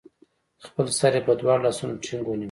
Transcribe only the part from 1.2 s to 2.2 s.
په دواړو لاسونو